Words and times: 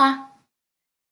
Olá, 0.00 0.34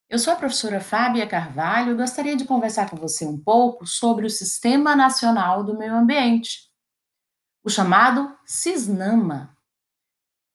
eu 0.08 0.18
sou 0.18 0.32
a 0.32 0.36
professora 0.36 0.80
Fábia 0.80 1.26
Carvalho 1.26 1.92
e 1.92 1.94
gostaria 1.94 2.34
de 2.34 2.46
conversar 2.46 2.88
com 2.88 2.96
você 2.96 3.26
um 3.26 3.38
pouco 3.38 3.86
sobre 3.86 4.24
o 4.24 4.30
Sistema 4.30 4.96
Nacional 4.96 5.62
do 5.62 5.76
Meio 5.76 5.94
Ambiente, 5.94 6.70
o 7.62 7.68
chamado 7.68 8.34
SISNAMA. 8.46 9.54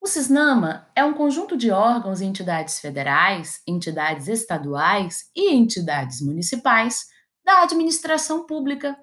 O 0.01 0.07
SISNAMA 0.07 0.89
é 0.95 1.05
um 1.05 1.13
conjunto 1.13 1.55
de 1.55 1.69
órgãos 1.69 2.21
e 2.21 2.25
entidades 2.25 2.79
federais, 2.79 3.61
entidades 3.67 4.27
estaduais 4.27 5.29
e 5.35 5.53
entidades 5.53 6.19
municipais 6.19 7.05
da 7.45 7.61
administração 7.61 8.47
pública, 8.47 8.97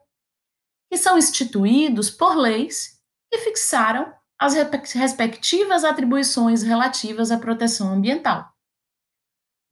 que 0.90 0.98
são 0.98 1.16
instituídos 1.16 2.10
por 2.10 2.34
leis 2.34 3.00
que 3.30 3.38
fixaram 3.38 4.12
as 4.36 4.54
respectivas 4.54 5.84
atribuições 5.84 6.64
relativas 6.64 7.30
à 7.30 7.38
proteção 7.38 7.92
ambiental. 7.92 8.50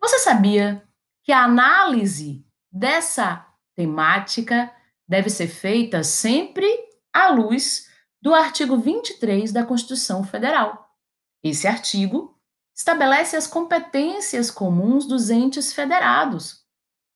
Você 0.00 0.18
sabia 0.20 0.86
que 1.22 1.32
a 1.32 1.44
análise 1.44 2.46
dessa 2.70 3.46
temática 3.74 4.74
deve 5.06 5.30
ser 5.30 5.48
feita 5.48 6.02
sempre 6.02 6.66
à 7.12 7.28
luz 7.28 7.88
do 8.20 8.34
artigo 8.34 8.76
23 8.78 9.52
da 9.52 9.64
Constituição 9.64 10.22
Federal? 10.24 10.88
Esse 11.42 11.66
artigo 11.66 12.38
estabelece 12.74 13.36
as 13.36 13.46
competências 13.46 14.50
comuns 14.50 15.06
dos 15.06 15.30
entes 15.30 15.72
federados, 15.72 16.64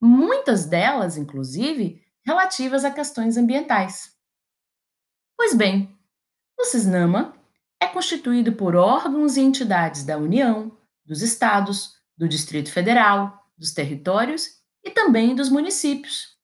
muitas 0.01 0.65
delas, 0.65 1.16
inclusive, 1.16 2.02
relativas 2.24 2.85
a 2.85 2.91
questões 2.91 3.37
ambientais. 3.37 4.12
Pois 5.37 5.55
bem, 5.55 5.96
o 6.59 6.65
CISNAMA 6.65 7.35
é 7.80 7.87
constituído 7.87 8.52
por 8.52 8.77
órgãos 8.77 9.37
e 9.37 9.41
entidades 9.41 10.05
da 10.05 10.16
União, 10.16 10.77
dos 11.05 11.23
estados, 11.23 12.02
do 12.23 12.29
Distrito 12.29 12.71
Federal, 12.71 13.51
dos 13.59 13.73
territórios 13.73 14.49
e 14.85 14.93
também 14.93 15.35
dos 15.35 15.49
municípios, 15.49 16.38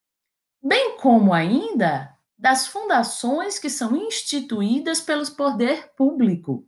bem 0.61 0.97
como 0.97 1.33
ainda 1.33 2.13
das 2.37 2.67
fundações 2.67 3.61
que 3.61 3.71
são 3.71 3.95
instituídas 3.95 5.01
pelo 5.01 5.25
poder 5.37 5.93
público, 5.95 6.67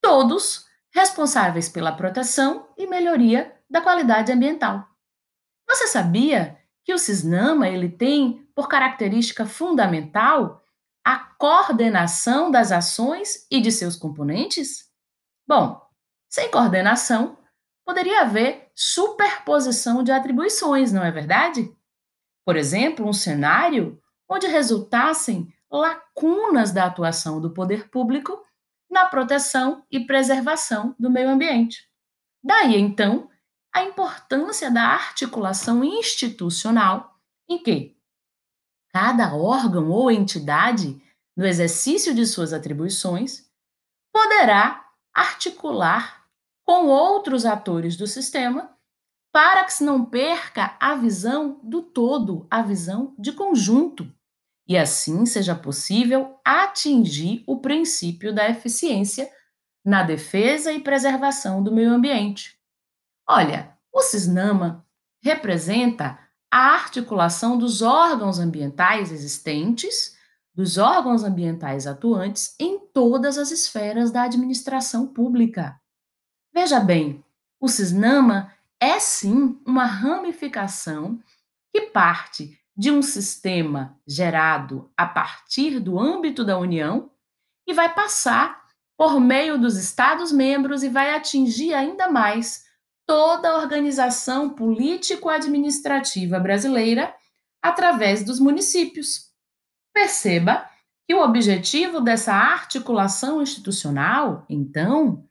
todos 0.00 0.64
responsáveis 0.90 1.68
pela 1.68 1.92
proteção 1.92 2.66
e 2.78 2.86
melhoria 2.86 3.54
da 3.68 3.82
qualidade 3.82 4.32
ambiental. 4.32 4.88
Você 5.68 5.86
sabia 5.88 6.58
que 6.82 6.94
o 6.94 6.98
Cisnama 6.98 7.68
ele 7.68 7.90
tem 7.90 8.48
por 8.54 8.68
característica 8.68 9.44
fundamental 9.44 10.64
a 11.04 11.18
coordenação 11.18 12.50
das 12.50 12.72
ações 12.72 13.46
e 13.50 13.60
de 13.60 13.70
seus 13.70 13.96
componentes? 13.96 14.90
Bom, 15.46 15.78
sem 16.26 16.50
coordenação, 16.50 17.36
poderia 17.90 18.20
haver 18.20 18.70
superposição 18.72 20.04
de 20.04 20.12
atribuições, 20.12 20.92
não 20.92 21.02
é 21.02 21.10
verdade? 21.10 21.74
Por 22.44 22.54
exemplo, 22.56 23.04
um 23.04 23.12
cenário 23.12 24.00
onde 24.28 24.46
resultassem 24.46 25.52
lacunas 25.68 26.70
da 26.70 26.84
atuação 26.84 27.40
do 27.40 27.52
poder 27.52 27.90
público 27.90 28.40
na 28.88 29.06
proteção 29.06 29.84
e 29.90 30.06
preservação 30.06 30.94
do 31.00 31.10
meio 31.10 31.28
ambiente. 31.28 31.90
Daí, 32.40 32.76
então, 32.76 33.28
a 33.74 33.82
importância 33.82 34.70
da 34.70 34.84
articulação 34.84 35.82
institucional 35.82 37.18
em 37.48 37.60
que 37.60 37.96
cada 38.92 39.34
órgão 39.34 39.90
ou 39.90 40.12
entidade, 40.12 41.02
no 41.36 41.44
exercício 41.44 42.14
de 42.14 42.24
suas 42.24 42.52
atribuições, 42.52 43.50
poderá 44.12 44.88
articular 45.12 46.19
com 46.70 46.86
outros 46.86 47.44
atores 47.44 47.96
do 47.96 48.06
sistema, 48.06 48.70
para 49.32 49.64
que 49.64 49.72
se 49.72 49.82
não 49.82 50.04
perca 50.04 50.76
a 50.78 50.94
visão 50.94 51.58
do 51.64 51.82
todo, 51.82 52.46
a 52.48 52.62
visão 52.62 53.12
de 53.18 53.32
conjunto, 53.32 54.08
e 54.68 54.78
assim 54.78 55.26
seja 55.26 55.52
possível 55.52 56.38
atingir 56.44 57.42
o 57.44 57.58
princípio 57.58 58.32
da 58.32 58.48
eficiência 58.48 59.28
na 59.84 60.04
defesa 60.04 60.72
e 60.72 60.78
preservação 60.78 61.60
do 61.60 61.74
meio 61.74 61.90
ambiente. 61.90 62.56
Olha, 63.28 63.76
o 63.92 64.00
CISNAMA 64.00 64.86
representa 65.20 66.20
a 66.48 66.72
articulação 66.72 67.58
dos 67.58 67.82
órgãos 67.82 68.38
ambientais 68.38 69.10
existentes, 69.10 70.16
dos 70.54 70.78
órgãos 70.78 71.24
ambientais 71.24 71.88
atuantes 71.88 72.54
em 72.60 72.78
todas 72.78 73.38
as 73.38 73.50
esferas 73.50 74.12
da 74.12 74.22
administração 74.22 75.08
pública. 75.08 75.79
Veja 76.52 76.80
bem, 76.80 77.24
o 77.60 77.68
cisnama 77.68 78.52
é 78.80 78.98
sim 78.98 79.60
uma 79.64 79.84
ramificação 79.84 81.22
que 81.72 81.82
parte 81.82 82.58
de 82.76 82.90
um 82.90 83.02
sistema 83.02 83.98
gerado 84.06 84.90
a 84.96 85.06
partir 85.06 85.78
do 85.78 85.98
âmbito 85.98 86.44
da 86.44 86.58
União 86.58 87.10
e 87.66 87.72
vai 87.72 87.94
passar 87.94 88.60
por 88.96 89.20
meio 89.20 89.58
dos 89.58 89.76
Estados-membros 89.76 90.82
e 90.82 90.88
vai 90.88 91.14
atingir 91.14 91.72
ainda 91.74 92.08
mais 92.08 92.64
toda 93.06 93.50
a 93.50 93.58
organização 93.58 94.50
político-administrativa 94.50 96.38
brasileira 96.38 97.14
através 97.62 98.24
dos 98.24 98.40
municípios. 98.40 99.30
Perceba 99.92 100.68
que 101.06 101.14
o 101.14 101.22
objetivo 101.22 102.00
dessa 102.00 102.32
articulação 102.32 103.42
institucional, 103.42 104.46
então, 104.48 105.28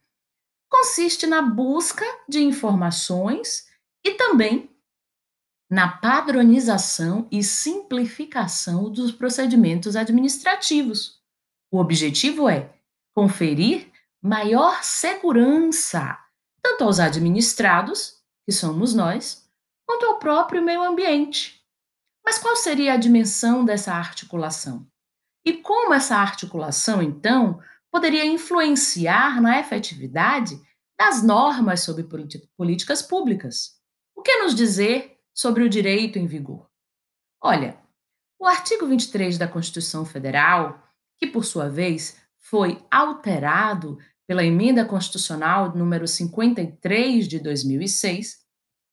consiste 0.70 1.26
na 1.26 1.42
busca 1.42 2.06
de 2.28 2.42
informações 2.42 3.68
e 4.06 4.12
também 4.12 4.70
na 5.70 5.88
padronização 5.88 7.28
e 7.32 7.44
simplificação 7.44 8.92
dos 8.92 9.12
procedimentos 9.12 9.96
administrativos. 9.96 11.22
O 11.72 11.80
objetivo 11.80 12.50
é 12.50 12.74
conferir 13.14 13.92
maior 14.22 14.84
segurança 14.84 16.18
tanto 16.62 16.84
aos 16.84 17.00
administrados, 17.00 18.18
que 18.46 18.52
somos 18.52 18.94
nós, 18.94 19.50
quanto 19.86 20.06
ao 20.06 20.20
próprio 20.20 20.62
meio 20.62 20.82
ambiente. 20.82 21.64
Mas 22.24 22.38
qual 22.38 22.56
seria 22.56 22.94
a 22.94 22.98
dimensão 22.98 23.66
dessa 23.66 23.94
articulação? 23.94 24.86
E 25.46 25.54
como 25.54 25.94
essa 25.94 26.18
articulação, 26.18 27.02
então, 27.02 27.62
poderia 27.92 28.26
influenciar 28.26 29.42
na 29.42 29.60
efetividade 29.60 30.60
das 30.98 31.24
normas 31.24 31.82
sobre 31.82 32.04
políticas 32.58 33.02
públicas. 33.02 33.80
O 34.16 34.22
que 34.22 34.38
nos 34.38 34.54
dizer 34.54 35.18
sobre 35.34 35.64
o 35.64 35.70
direito 35.70 36.20
em 36.20 36.28
vigor? 36.28 36.70
Olha, 37.42 37.80
o 38.38 38.46
artigo 38.46 38.86
23 38.86 39.38
da 39.38 39.48
Constituição 39.48 40.06
Federal, 40.06 40.84
que 41.18 41.28
por 41.28 41.46
sua 41.46 41.70
vez 41.70 42.18
foi 42.38 42.86
alterado 42.92 43.98
pela 44.28 44.44
emenda 44.44 44.86
constitucional 44.86 45.76
número 45.76 46.08
53 46.08 47.28
de 47.28 47.40
2006, 47.40 48.40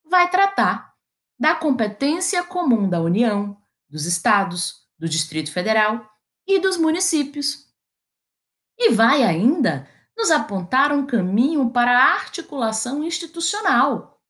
vai 0.09 0.31
tratar 0.31 0.95
da 1.39 1.55
competência 1.55 2.43
comum 2.43 2.89
da 2.89 3.01
União, 3.01 3.61
dos 3.89 4.07
estados, 4.07 4.87
do 4.99 5.09
Distrito 5.09 5.53
Federal 5.53 6.09
e 6.47 6.59
dos 6.59 6.77
municípios 6.77 7.66
e 8.79 8.91
vai 8.91 9.23
ainda 9.23 9.89
nos 10.17 10.31
apontar 10.31 10.93
um 10.93 11.07
caminho 11.07 11.71
para 11.71 11.93
a 11.93 12.15
articulação 12.15 13.05
institucional, 13.05 14.21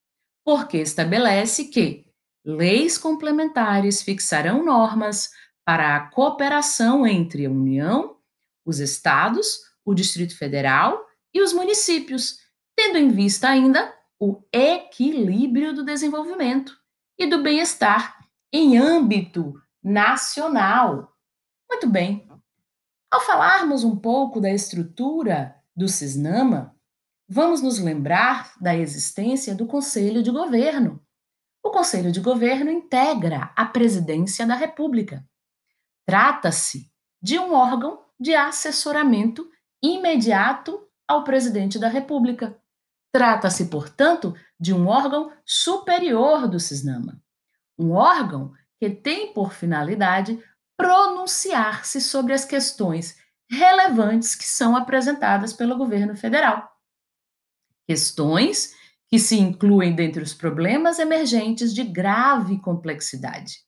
porque 0.43 0.77
estabelece 0.77 1.65
que 1.65 2.05
leis 2.45 2.97
complementares 2.97 4.01
fixarão 4.01 4.63
normas 4.63 5.31
para 5.65 5.95
a 5.95 6.07
cooperação 6.09 7.05
entre 7.05 7.45
a 7.45 7.51
União, 7.51 8.17
os 8.65 8.79
estados, 8.79 9.59
o 9.83 9.93
Distrito 9.93 10.37
Federal 10.37 11.05
e 11.33 11.41
os 11.41 11.53
municípios, 11.53 12.39
tendo 12.75 12.97
em 12.97 13.09
vista 13.09 13.49
ainda 13.49 13.93
o 14.19 14.41
equilíbrio 14.51 15.73
do 15.73 15.83
desenvolvimento 15.83 16.77
e 17.17 17.27
do 17.27 17.41
bem-estar 17.41 18.17
em 18.51 18.77
âmbito 18.77 19.53
nacional. 19.83 21.13
Muito 21.69 21.89
bem, 21.89 22.27
ao 23.11 23.21
falarmos 23.21 23.83
um 23.83 23.95
pouco 23.95 24.41
da 24.41 24.49
estrutura 24.51 25.55
do 25.75 25.87
CISNAMA, 25.87 26.75
vamos 27.27 27.61
nos 27.61 27.79
lembrar 27.79 28.53
da 28.59 28.75
existência 28.75 29.55
do 29.55 29.65
Conselho 29.65 30.21
de 30.21 30.31
Governo. 30.31 31.01
O 31.63 31.69
Conselho 31.69 32.11
de 32.11 32.19
Governo 32.19 32.71
integra 32.71 33.51
a 33.55 33.65
Presidência 33.65 34.45
da 34.45 34.55
República. 34.55 35.25
Trata-se 36.05 36.91
de 37.21 37.37
um 37.39 37.53
órgão 37.53 38.01
de 38.19 38.33
assessoramento 38.33 39.49
imediato 39.81 40.87
ao 41.07 41.23
presidente 41.23 41.79
da 41.79 41.87
República. 41.87 42.57
Trata-se, 43.11 43.67
portanto, 43.67 44.35
de 44.59 44.73
um 44.73 44.87
órgão 44.87 45.31
superior 45.45 46.47
do 46.47 46.59
CISNAMA, 46.59 47.21
um 47.77 47.91
órgão 47.91 48.53
que 48.79 48.89
tem 48.89 49.33
por 49.33 49.53
finalidade 49.53 50.41
pronunciar-se 50.77 51.99
sobre 51.99 52.33
as 52.33 52.45
questões 52.45 53.17
relevantes 53.49 54.35
que 54.35 54.45
são 54.45 54.75
apresentadas 54.75 55.53
pelo 55.53 55.75
governo 55.75 56.15
federal. 56.15 56.71
Questões 57.87 58.75
que 59.09 59.17
se 59.17 59.39
incluem 59.39 59.95
dentre 59.95 60.21
os 60.21 60.33
problemas 60.33 60.99
emergentes 60.99 61.73
de 61.73 61.81
grave 61.83 62.59
complexidade. 62.59 63.65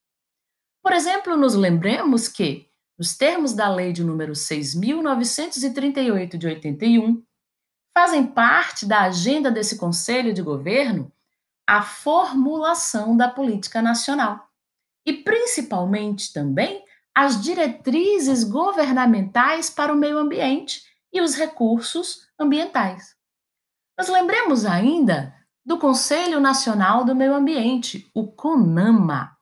Por 0.84 0.92
exemplo, 0.94 1.38
nos 1.38 1.56
lembremos 1.56 2.28
que, 2.28 2.70
nos 2.98 3.18
termos 3.18 3.54
da 3.54 3.74
Lei 3.74 3.94
de 3.94 4.04
número 4.04 4.34
6.938 4.34 6.38
de 6.38 6.48
81, 6.48 7.24
fazem 7.98 8.26
parte 8.26 8.86
da 8.86 9.04
agenda 9.04 9.50
desse 9.50 9.78
Conselho 9.78 10.34
de 10.34 10.42
Governo 10.42 11.10
a 11.68 11.82
formulação 11.82 13.16
da 13.16 13.30
política 13.30 13.82
nacional 13.82 14.50
e, 15.06 15.14
principalmente, 15.14 16.34
também 16.34 16.84
as 17.20 17.42
diretrizes 17.42 18.46
governamentais 18.46 19.70
para 19.70 19.92
o 19.92 19.98
meio 19.98 20.18
ambiente 20.18 20.84
e 21.12 21.20
os 21.20 21.36
recursos 21.36 22.30
ambientais. 22.40 23.14
Nós 23.98 24.08
lembremos 24.08 24.66
ainda 24.66 25.36
do 25.66 25.78
Conselho 25.78 26.40
Nacional 26.40 27.04
do 27.04 27.14
Meio 27.14 27.36
Ambiente, 27.36 28.10
o 28.16 28.26
CONAMA. 28.32 29.38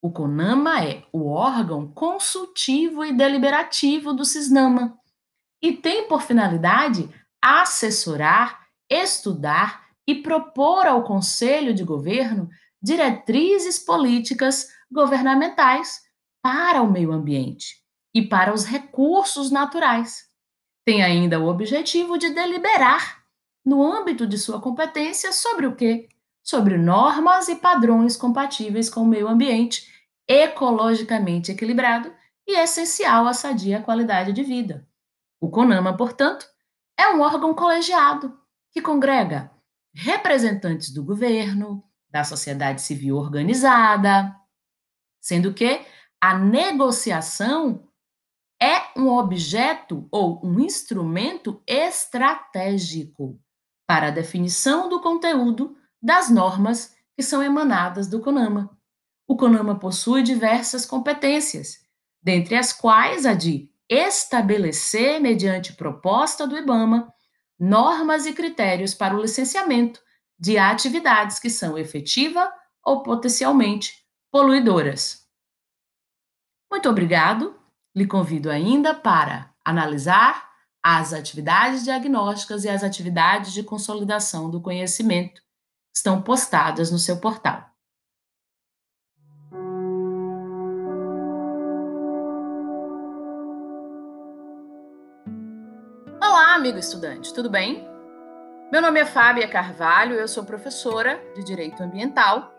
O 0.00 0.10
CONAMA 0.10 0.82
é 0.82 1.04
o 1.12 1.28
órgão 1.28 1.92
consultivo 1.92 3.04
e 3.04 3.12
deliberativo 3.12 4.14
do 4.14 4.24
CISNAMA 4.24 4.96
e 5.62 5.74
tem 5.74 6.08
por 6.08 6.22
finalidade 6.22 7.06
assessorar, 7.42 8.66
estudar 8.88 9.88
e 10.06 10.14
propor 10.14 10.86
ao 10.86 11.04
Conselho 11.04 11.74
de 11.74 11.84
Governo 11.84 12.48
diretrizes 12.82 13.78
políticas 13.78 14.68
governamentais 14.90 16.08
para 16.42 16.82
o 16.82 16.90
meio 16.90 17.12
ambiente 17.12 17.76
e 18.14 18.22
para 18.22 18.52
os 18.52 18.64
recursos 18.64 19.50
naturais. 19.50 20.28
Tem 20.84 21.02
ainda 21.02 21.38
o 21.38 21.48
objetivo 21.48 22.18
de 22.18 22.30
deliberar, 22.30 23.22
no 23.64 23.82
âmbito 23.84 24.26
de 24.26 24.38
sua 24.38 24.60
competência, 24.60 25.32
sobre 25.32 25.66
o 25.66 25.76
quê? 25.76 26.08
Sobre 26.42 26.78
normas 26.78 27.48
e 27.48 27.56
padrões 27.56 28.16
compatíveis 28.16 28.88
com 28.88 29.02
o 29.02 29.06
meio 29.06 29.28
ambiente, 29.28 29.86
ecologicamente 30.26 31.52
equilibrado 31.52 32.12
e 32.46 32.56
essencial 32.56 33.26
à 33.26 33.34
sadia 33.34 33.82
qualidade 33.82 34.32
de 34.32 34.42
vida. 34.42 34.88
O 35.40 35.50
CONAMA, 35.50 35.96
portanto, 35.96 36.46
é 36.98 37.08
um 37.08 37.20
órgão 37.20 37.54
colegiado 37.54 38.38
que 38.72 38.80
congrega 38.80 39.50
representantes 39.94 40.92
do 40.92 41.04
governo, 41.04 41.82
da 42.10 42.24
sociedade 42.24 42.82
civil 42.82 43.16
organizada, 43.16 44.34
sendo 45.20 45.52
que 45.52 45.80
a 46.20 46.38
negociação 46.38 47.88
é 48.62 48.98
um 48.98 49.08
objeto 49.08 50.06
ou 50.10 50.44
um 50.44 50.60
instrumento 50.60 51.62
estratégico 51.66 53.40
para 53.86 54.08
a 54.08 54.10
definição 54.10 54.88
do 54.88 55.00
conteúdo 55.00 55.76
das 56.02 56.28
normas 56.28 56.94
que 57.16 57.22
são 57.22 57.42
emanadas 57.42 58.06
do 58.06 58.20
CONAMA. 58.20 58.70
O 59.26 59.36
CONAMA 59.36 59.78
possui 59.78 60.22
diversas 60.22 60.84
competências, 60.84 61.78
dentre 62.22 62.54
as 62.54 62.72
quais 62.72 63.24
a 63.24 63.32
de 63.32 63.70
estabelecer, 63.88 65.20
mediante 65.20 65.72
proposta 65.72 66.46
do 66.46 66.56
IBAMA, 66.56 67.12
normas 67.58 68.26
e 68.26 68.32
critérios 68.32 68.94
para 68.94 69.16
o 69.16 69.20
licenciamento 69.20 70.00
de 70.38 70.58
atividades 70.58 71.38
que 71.38 71.50
são 71.50 71.76
efetiva 71.76 72.52
ou 72.84 73.02
potencialmente 73.02 73.94
poluidoras. 74.30 75.19
Muito 76.70 76.88
obrigado. 76.88 77.58
Lhe 77.94 78.06
convido 78.06 78.48
ainda 78.48 78.94
para 78.94 79.52
analisar 79.64 80.48
as 80.80 81.12
atividades 81.12 81.82
diagnósticas 81.82 82.64
e 82.64 82.68
as 82.68 82.84
atividades 82.84 83.52
de 83.52 83.64
consolidação 83.64 84.48
do 84.48 84.60
conhecimento 84.60 85.42
estão 85.92 86.22
postadas 86.22 86.90
no 86.92 86.98
seu 86.98 87.18
portal. 87.20 87.68
Olá, 96.22 96.54
amigo 96.54 96.78
estudante, 96.78 97.34
tudo 97.34 97.50
bem? 97.50 97.84
Meu 98.70 98.80
nome 98.80 99.00
é 99.00 99.04
Fábia 99.04 99.48
Carvalho, 99.48 100.14
eu 100.14 100.28
sou 100.28 100.44
professora 100.44 101.20
de 101.34 101.42
Direito 101.42 101.82
Ambiental 101.82 102.54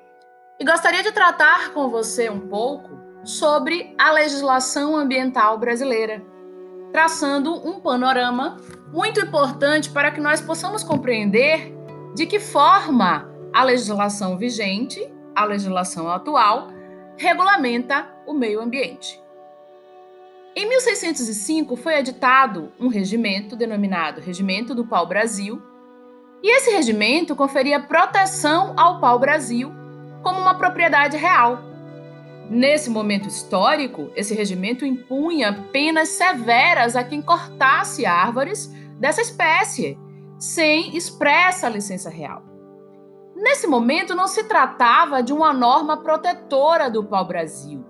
e 0.60 0.66
gostaria 0.66 1.02
de 1.02 1.14
tratar 1.14 1.74
com 1.74 1.90
você 1.90 2.30
um 2.30 2.50
pouco 2.50 3.01
sobre 3.24 3.94
a 3.98 4.12
legislação 4.12 4.96
ambiental 4.96 5.58
brasileira, 5.58 6.24
traçando 6.92 7.54
um 7.68 7.80
panorama 7.80 8.58
muito 8.92 9.20
importante 9.22 9.90
para 9.90 10.12
que 10.12 10.20
nós 10.20 10.42
possamos 10.42 10.84
compreender 10.84 11.74
de 12.16 12.26
que 12.26 12.40
forma 12.40 13.30
a 13.54 13.64
legislação 13.64 14.38
vigente, 14.38 15.02
a 15.36 15.46
legislação 15.46 16.10
atual, 16.10 16.70
regulamenta 17.18 18.08
o 18.26 18.34
meio 18.34 18.62
ambiente. 18.62 19.22
Em 20.56 20.68
1605 20.68 21.78
foi 21.78 21.96
editado 21.96 22.72
um 22.78 22.90
regimento 22.90 23.56
denominado 23.56 24.20
Regimento 24.20 24.76
do 24.76 24.86
Pau-Brasil, 24.86 25.62
e 26.44 26.58
esse 26.58 26.72
regimento 26.72 27.36
conferia 27.36 27.80
proteção 27.80 28.74
ao 28.76 29.00
pau-brasil 29.00 29.72
como 30.24 30.40
uma 30.40 30.56
propriedade 30.56 31.16
real 31.16 31.71
Nesse 32.52 32.90
momento 32.90 33.30
histórico, 33.30 34.12
esse 34.14 34.34
regimento 34.34 34.86
impunha 34.86 35.70
penas 35.72 36.10
severas 36.10 36.98
a 36.98 37.04
quem 37.04 37.22
cortasse 37.22 38.06
árvores 38.06 38.70
dessa 39.00 39.22
espécie, 39.22 39.98
sem 40.38 40.94
expressa 40.98 41.70
licença 41.70 42.10
real. 42.10 42.44
Nesse 43.38 43.68
momento, 43.68 44.14
não 44.14 44.28
se 44.28 44.44
tratava 44.44 45.24
de 45.24 45.32
uma 45.32 45.54
norma 45.54 46.04
protetora 46.04 46.90
do 46.90 47.06
pau-brasil, 47.06 47.86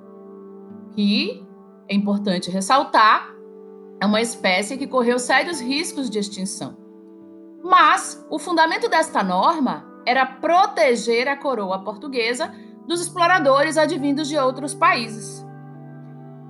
que, 0.91 1.43
é 1.89 1.95
importante 1.95 2.51
ressaltar, 2.51 3.33
é 3.99 4.05
uma 4.05 4.21
espécie 4.21 4.77
que 4.77 4.85
correu 4.85 5.17
sérios 5.17 5.59
riscos 5.59 6.07
de 6.07 6.19
extinção. 6.19 6.77
Mas 7.63 8.23
o 8.29 8.37
fundamento 8.37 8.87
desta 8.87 9.23
norma 9.23 9.91
era 10.05 10.23
proteger 10.23 11.27
a 11.27 11.35
coroa 11.35 11.83
portuguesa 11.83 12.53
dos 12.87 13.01
exploradores 13.01 13.77
advindos 13.77 14.27
de 14.27 14.37
outros 14.37 14.73
países. 14.73 15.45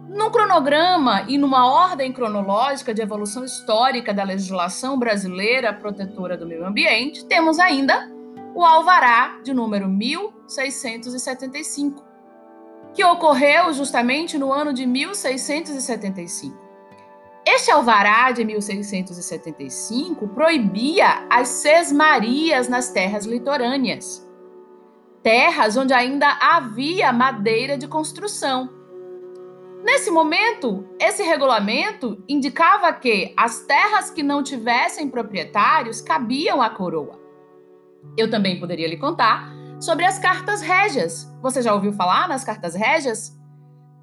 Num 0.10 0.30
cronograma 0.30 1.24
e 1.28 1.38
numa 1.38 1.66
ordem 1.66 2.12
cronológica 2.12 2.94
de 2.94 3.02
evolução 3.02 3.46
histórica 3.46 4.14
da 4.14 4.24
legislação 4.24 5.00
brasileira 5.00 5.74
protetora 5.74 6.36
do 6.36 6.46
meio 6.46 6.66
ambiente, 6.66 7.26
temos 7.26 7.60
ainda 7.60 8.12
o 8.54 8.66
Alvará 8.66 9.40
de 9.44 9.54
número 9.54 9.88
1675, 9.88 12.04
que 12.94 13.06
ocorreu 13.06 13.72
justamente 13.72 14.38
no 14.38 14.52
ano 14.52 14.74
de 14.74 14.86
1675. 14.86 16.60
Este 17.48 17.72
alvará 17.72 18.32
de 18.32 18.44
1675 18.46 20.28
proibia 20.28 21.26
as 21.30 21.48
sesmarias 21.48 22.68
nas 22.68 22.90
terras 22.90 23.26
litorâneas 23.26 24.30
terras 25.24 25.78
onde 25.78 25.94
ainda 25.94 26.28
havia 26.42 27.12
madeira 27.14 27.78
de 27.78 27.88
construção. 27.88 28.70
Nesse 29.84 30.12
momento, 30.12 30.88
esse 31.00 31.24
regulamento 31.24 32.24
indicava 32.30 32.94
que 32.94 33.34
as 33.36 33.62
terras 33.62 34.12
que 34.12 34.22
não 34.22 34.44
tivessem 34.44 35.10
proprietários 35.10 36.02
cabiam 36.02 36.62
à 36.62 36.70
coroa. 36.70 37.20
Eu 38.16 38.30
também 38.30 38.60
poderia 38.60 38.88
lhe 38.88 38.98
contar 38.98 39.52
sobre 39.80 40.06
as 40.06 40.20
cartas 40.20 40.62
régias. 40.62 41.28
Você 41.42 41.62
já 41.62 41.74
ouviu 41.74 41.92
falar 41.94 42.28
nas 42.28 42.44
cartas 42.44 42.76
régias? 42.76 43.36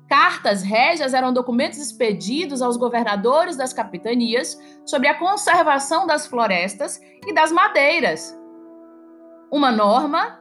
Cartas 0.08 0.62
régias 0.62 1.14
eram 1.14 1.32
documentos 1.32 1.78
expedidos 1.78 2.60
aos 2.62 2.76
governadores 2.76 3.56
das 3.56 3.72
capitanias 3.72 4.58
sobre 4.84 5.06
a 5.06 5.18
conservação 5.18 6.06
das 6.06 6.26
florestas 6.26 7.00
e 7.26 7.32
das 7.32 7.52
madeiras. 7.52 8.36
Uma 9.52 9.70
norma 9.70 10.40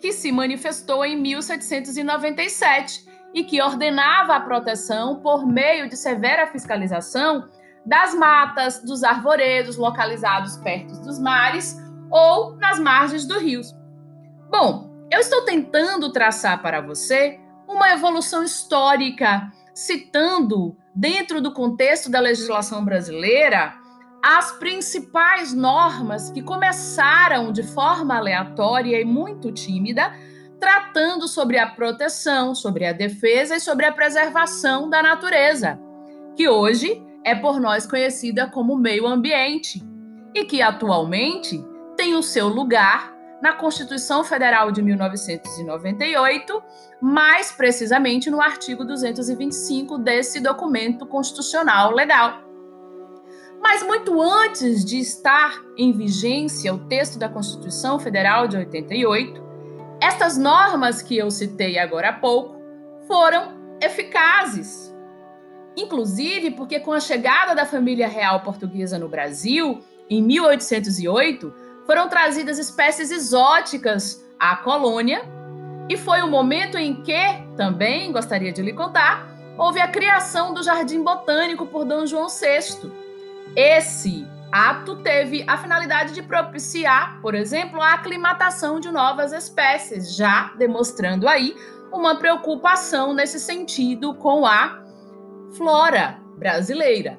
que 0.00 0.12
se 0.12 0.30
manifestou 0.30 1.04
em 1.04 1.16
1797 1.16 3.04
e 3.32 3.42
que 3.44 3.60
ordenava 3.60 4.36
a 4.36 4.40
proteção 4.40 5.20
por 5.20 5.46
meio 5.46 5.88
de 5.88 5.96
severa 5.96 6.46
fiscalização 6.46 7.48
das 7.84 8.14
matas, 8.14 8.82
dos 8.82 9.02
arvoredos 9.02 9.76
localizados 9.76 10.56
perto 10.58 11.00
dos 11.00 11.18
mares 11.18 11.76
ou 12.10 12.56
nas 12.56 12.78
margens 12.78 13.26
dos 13.26 13.42
rios. 13.42 13.74
Bom, 14.50 14.90
eu 15.10 15.20
estou 15.20 15.44
tentando 15.44 16.12
traçar 16.12 16.62
para 16.62 16.80
você 16.80 17.38
uma 17.68 17.90
evolução 17.90 18.42
histórica, 18.42 19.50
citando, 19.74 20.76
dentro 20.94 21.40
do 21.40 21.52
contexto 21.52 22.10
da 22.10 22.20
legislação 22.20 22.84
brasileira, 22.84 23.74
as 24.26 24.52
principais 24.52 25.52
normas 25.52 26.30
que 26.30 26.40
começaram 26.40 27.52
de 27.52 27.62
forma 27.62 28.16
aleatória 28.16 28.98
e 28.98 29.04
muito 29.04 29.52
tímida, 29.52 30.14
tratando 30.58 31.28
sobre 31.28 31.58
a 31.58 31.66
proteção, 31.66 32.54
sobre 32.54 32.86
a 32.86 32.94
defesa 32.94 33.56
e 33.56 33.60
sobre 33.60 33.84
a 33.84 33.92
preservação 33.92 34.88
da 34.88 35.02
natureza, 35.02 35.78
que 36.34 36.48
hoje 36.48 37.06
é 37.22 37.34
por 37.34 37.60
nós 37.60 37.86
conhecida 37.86 38.46
como 38.46 38.78
meio 38.78 39.06
ambiente 39.06 39.84
e 40.34 40.46
que 40.46 40.62
atualmente 40.62 41.62
tem 41.94 42.14
o 42.14 42.22
seu 42.22 42.48
lugar 42.48 43.12
na 43.42 43.52
Constituição 43.52 44.24
Federal 44.24 44.72
de 44.72 44.80
1998, 44.80 46.62
mais 46.98 47.52
precisamente 47.52 48.30
no 48.30 48.40
artigo 48.40 48.86
225 48.86 49.98
desse 49.98 50.40
documento 50.40 51.04
constitucional 51.04 51.90
legal. 51.90 52.43
Mas 53.64 53.82
muito 53.82 54.20
antes 54.20 54.84
de 54.84 54.98
estar 55.00 55.58
em 55.74 55.90
vigência 55.90 56.74
o 56.74 56.80
texto 56.80 57.18
da 57.18 57.30
Constituição 57.30 57.98
Federal 57.98 58.46
de 58.46 58.58
88, 58.58 59.42
estas 60.02 60.36
normas 60.36 61.00
que 61.00 61.16
eu 61.16 61.30
citei 61.30 61.78
agora 61.78 62.10
há 62.10 62.12
pouco 62.12 62.60
foram 63.08 63.54
eficazes. 63.80 64.94
Inclusive 65.74 66.50
porque, 66.50 66.78
com 66.78 66.92
a 66.92 67.00
chegada 67.00 67.54
da 67.54 67.64
família 67.64 68.06
real 68.06 68.40
portuguesa 68.42 68.98
no 68.98 69.08
Brasil, 69.08 69.80
em 70.10 70.22
1808, 70.22 71.50
foram 71.86 72.06
trazidas 72.06 72.58
espécies 72.58 73.10
exóticas 73.10 74.22
à 74.38 74.56
colônia, 74.56 75.22
e 75.88 75.96
foi 75.96 76.20
o 76.20 76.28
momento 76.28 76.76
em 76.76 77.02
que, 77.02 77.16
também 77.56 78.12
gostaria 78.12 78.52
de 78.52 78.60
lhe 78.60 78.74
contar, 78.74 79.26
houve 79.56 79.80
a 79.80 79.88
criação 79.88 80.52
do 80.52 80.62
Jardim 80.62 81.02
Botânico 81.02 81.66
por 81.66 81.86
Dom 81.86 82.04
João 82.04 82.28
VI. 82.28 83.03
Esse 83.56 84.26
ato 84.50 84.96
teve 84.96 85.44
a 85.48 85.56
finalidade 85.56 86.14
de 86.14 86.22
propiciar, 86.22 87.20
por 87.20 87.34
exemplo, 87.34 87.80
a 87.80 87.94
aclimatação 87.94 88.78
de 88.78 88.90
novas 88.90 89.32
espécies, 89.32 90.16
já 90.16 90.52
demonstrando 90.56 91.28
aí 91.28 91.56
uma 91.92 92.16
preocupação 92.16 93.12
nesse 93.12 93.40
sentido 93.40 94.14
com 94.14 94.46
a 94.46 94.82
flora 95.56 96.20
brasileira. 96.36 97.18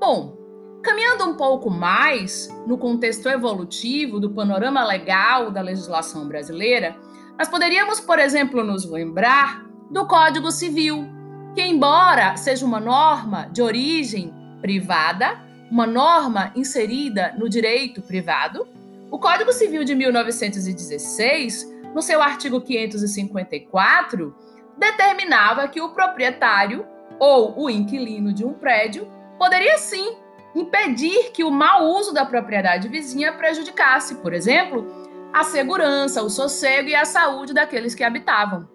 Bom, 0.00 0.38
caminhando 0.82 1.24
um 1.24 1.34
pouco 1.34 1.70
mais 1.70 2.48
no 2.66 2.78
contexto 2.78 3.28
evolutivo 3.28 4.20
do 4.20 4.30
panorama 4.30 4.84
legal 4.84 5.50
da 5.50 5.60
legislação 5.60 6.28
brasileira, 6.28 6.96
nós 7.38 7.48
poderíamos, 7.48 8.00
por 8.00 8.18
exemplo, 8.18 8.64
nos 8.64 8.84
lembrar 8.90 9.64
do 9.90 10.06
Código 10.06 10.50
Civil, 10.50 11.06
que, 11.54 11.62
embora 11.62 12.36
seja 12.36 12.64
uma 12.64 12.80
norma 12.80 13.48
de 13.52 13.62
origem 13.62 14.32
privada, 14.60 15.40
uma 15.70 15.86
norma 15.86 16.52
inserida 16.54 17.34
no 17.38 17.48
direito 17.48 18.02
privado, 18.02 18.66
o 19.10 19.18
Código 19.18 19.52
Civil 19.52 19.84
de 19.84 19.94
1916, 19.94 21.66
no 21.94 22.02
seu 22.02 22.22
artigo 22.22 22.60
554, 22.60 24.34
determinava 24.76 25.66
que 25.68 25.80
o 25.80 25.90
proprietário 25.90 26.86
ou 27.18 27.64
o 27.64 27.70
inquilino 27.70 28.32
de 28.32 28.44
um 28.44 28.52
prédio 28.52 29.08
poderia 29.38 29.78
sim 29.78 30.16
impedir 30.54 31.30
que 31.32 31.44
o 31.44 31.50
mau 31.50 31.84
uso 31.84 32.12
da 32.12 32.24
propriedade 32.24 32.88
vizinha 32.88 33.32
prejudicasse, 33.32 34.16
por 34.16 34.32
exemplo, 34.32 34.86
a 35.32 35.44
segurança, 35.44 36.22
o 36.22 36.30
sossego 36.30 36.88
e 36.88 36.94
a 36.94 37.04
saúde 37.04 37.52
daqueles 37.52 37.94
que 37.94 38.04
habitavam. 38.04 38.68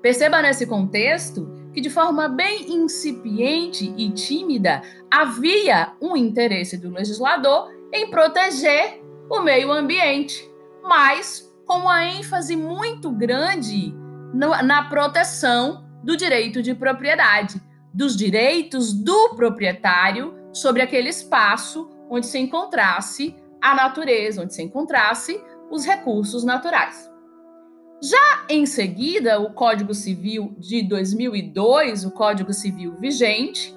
Perceba 0.00 0.42
nesse 0.42 0.66
contexto 0.66 1.61
que, 1.72 1.80
de 1.80 1.90
forma 1.90 2.28
bem 2.28 2.72
incipiente 2.72 3.92
e 3.96 4.10
tímida, 4.10 4.82
havia 5.10 5.92
um 6.00 6.16
interesse 6.16 6.76
do 6.76 6.90
legislador 6.90 7.70
em 7.92 8.08
proteger 8.10 9.02
o 9.30 9.40
meio 9.40 9.70
ambiente, 9.72 10.48
mas 10.82 11.50
com 11.66 11.78
uma 11.78 12.04
ênfase 12.04 12.56
muito 12.56 13.10
grande 13.10 13.94
na 14.34 14.84
proteção 14.84 15.84
do 16.02 16.16
direito 16.16 16.62
de 16.62 16.74
propriedade, 16.74 17.60
dos 17.92 18.16
direitos 18.16 18.92
do 18.92 19.34
proprietário 19.36 20.34
sobre 20.52 20.82
aquele 20.82 21.08
espaço 21.08 21.88
onde 22.10 22.26
se 22.26 22.38
encontrasse 22.38 23.34
a 23.60 23.74
natureza, 23.74 24.42
onde 24.42 24.54
se 24.54 24.62
encontrasse 24.62 25.40
os 25.70 25.84
recursos 25.84 26.44
naturais. 26.44 27.11
Já 28.02 28.46
em 28.48 28.66
seguida, 28.66 29.38
o 29.38 29.52
Código 29.52 29.94
Civil 29.94 30.56
de 30.58 30.82
2002, 30.82 32.04
o 32.04 32.10
Código 32.10 32.52
Civil 32.52 32.96
vigente, 32.98 33.72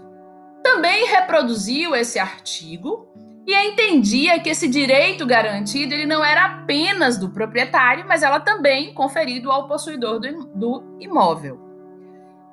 também 0.63 1.05
reproduziu 1.05 1.95
esse 1.95 2.17
artigo 2.17 3.07
e 3.45 3.53
entendia 3.53 4.39
que 4.39 4.49
esse 4.49 4.67
direito 4.67 5.27
garantido 5.27 5.93
ele 5.93 6.07
não 6.07 6.25
era 6.25 6.45
apenas 6.45 7.19
do 7.19 7.29
proprietário, 7.29 8.03
mas 8.07 8.23
ela 8.23 8.39
também 8.39 8.95
conferido 8.95 9.51
ao 9.51 9.67
possuidor 9.67 10.19
do, 10.19 10.97
imóvel. 10.99 11.61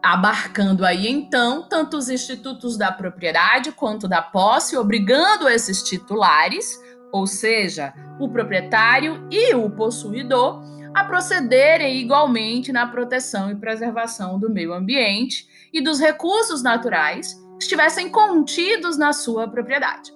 Abarcando 0.03 0.85
aí 0.85 1.09
então 1.09 1.67
tanto 1.67 1.97
os 1.97 2.11
institutos 2.11 2.77
da 2.77 2.93
propriedade 2.93 3.73
quanto 3.73 4.07
da 4.07 4.21
posse, 4.21 4.77
obrigando 4.77 5.49
esses 5.49 5.83
titulares, 5.83 6.79
ou 7.11 7.27
seja, 7.27 7.95
o 8.21 8.29
proprietário 8.29 9.27
e 9.31 9.55
o 9.55 9.71
possuidor, 9.71 10.63
a 10.95 11.05
procederem 11.05 11.97
igualmente 11.97 12.73
na 12.73 12.87
proteção 12.87 13.51
e 13.51 13.57
preservação 13.57 14.39
do 14.39 14.51
meio 14.51 14.73
ambiente 14.73 15.47
e 15.73 15.81
dos 15.83 16.01
recursos 16.01 16.63
naturais 16.63 17.35
que 17.59 17.63
estivessem 17.63 18.11
contidos 18.11 18.99
na 18.99 19.13
sua 19.13 19.49
propriedade. 19.49 20.13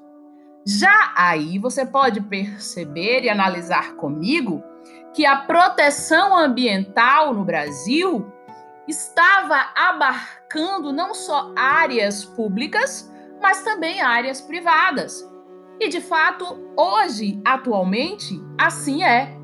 Já 0.66 1.12
aí 1.16 1.59
você 1.59 1.87
pode 1.87 2.21
perceber 2.21 3.23
e 3.23 3.28
analisar 3.28 3.95
comigo 3.95 4.62
que 5.14 5.25
a 5.25 5.37
proteção 5.37 6.37
ambiental 6.37 7.33
no 7.33 7.45
Brasil 7.45 8.26
estava 8.88 9.71
abarcando 9.75 10.92
não 10.92 11.14
só 11.14 11.52
áreas 11.56 12.25
públicas, 12.25 13.12
mas 13.40 13.62
também 13.62 14.00
áreas 14.00 14.40
privadas. 14.40 15.25
E 15.80 15.88
de 15.88 16.00
fato, 16.00 16.45
hoje, 16.76 17.40
atualmente, 17.45 18.42
assim 18.59 19.02
é. 19.02 19.36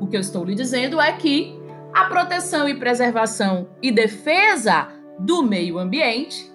O 0.00 0.06
que 0.06 0.16
eu 0.16 0.20
estou 0.20 0.44
lhe 0.44 0.54
dizendo 0.54 1.00
é 1.00 1.12
que 1.12 1.58
a 1.92 2.04
proteção 2.06 2.68
e 2.68 2.74
preservação 2.74 3.68
e 3.80 3.92
defesa 3.92 4.88
do 5.18 5.42
meio 5.42 5.78
ambiente 5.78 6.52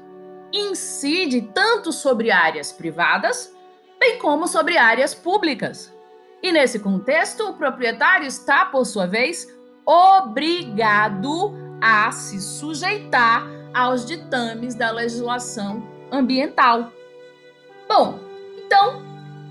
incide 0.51 1.41
tanto 1.53 1.91
sobre 1.91 2.31
áreas 2.31 2.71
privadas, 2.71 3.55
bem 3.99 4.17
como 4.19 4.47
sobre 4.47 4.77
áreas 4.77 5.13
públicas. 5.13 5.93
E 6.41 6.51
nesse 6.51 6.79
contexto, 6.79 7.49
o 7.49 7.53
proprietário 7.53 8.27
está, 8.27 8.65
por 8.65 8.85
sua 8.85 9.05
vez, 9.05 9.47
obrigado 9.85 11.53
a 11.81 12.11
se 12.11 12.41
sujeitar 12.41 13.47
aos 13.73 14.05
ditames 14.05 14.75
da 14.75 14.91
legislação 14.91 15.83
ambiental. 16.11 16.91
Bom, 17.87 18.19
então 18.65 19.08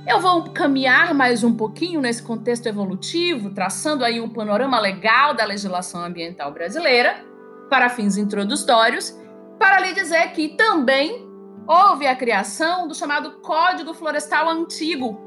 eu 0.09 0.21
vou 0.21 0.45
caminhar 0.45 1.12
mais 1.12 1.45
um 1.45 1.55
pouquinho 1.55 2.00
nesse 2.00 2.23
contexto 2.23 2.67
evolutivo, 2.67 3.50
traçando 3.50 4.03
aí 4.03 4.19
um 4.19 4.31
panorama 4.31 4.81
legal 4.81 5.35
da 5.35 5.45
legislação 5.45 6.03
ambiental 6.03 6.50
brasileira, 6.50 7.23
para 7.69 7.91
fins 7.91 8.17
introdutórios, 8.17 9.15
para 9.59 9.79
lhe 9.81 9.93
dizer 9.93 10.33
que 10.33 10.49
também 10.49 11.29
houve 11.67 12.07
a 12.07 12.17
criação 12.17 12.88
do 12.88 12.95
chamado 12.95 13.33
Código 13.43 13.93
Florestal 13.93 14.49
Antigo, 14.49 15.21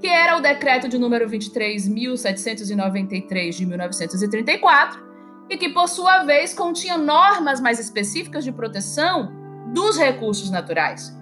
que 0.00 0.06
era 0.06 0.36
o 0.36 0.40
decreto 0.40 0.88
de 0.88 0.96
número 0.96 1.28
23.793 1.28 3.50
de 3.50 3.66
1934, 3.66 5.10
e 5.50 5.56
que, 5.56 5.70
por 5.70 5.88
sua 5.88 6.22
vez, 6.22 6.54
continha 6.54 6.96
normas 6.96 7.60
mais 7.60 7.80
específicas 7.80 8.44
de 8.44 8.52
proteção 8.52 9.32
dos 9.74 9.98
recursos 9.98 10.52
naturais 10.52 11.18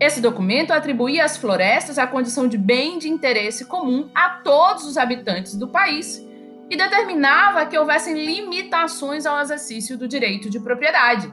esse 0.00 0.20
documento 0.20 0.72
atribuía 0.72 1.26
às 1.26 1.36
florestas 1.36 1.98
a 1.98 2.06
condição 2.06 2.48
de 2.48 2.56
bem 2.56 2.98
de 2.98 3.08
interesse 3.08 3.66
comum 3.66 4.10
a 4.14 4.30
todos 4.30 4.86
os 4.86 4.96
habitantes 4.96 5.54
do 5.54 5.68
país 5.68 6.26
e 6.70 6.76
determinava 6.76 7.66
que 7.66 7.78
houvessem 7.78 8.14
limitações 8.14 9.26
ao 9.26 9.38
exercício 9.38 9.98
do 9.98 10.08
direito 10.08 10.48
de 10.48 10.58
propriedade. 10.58 11.32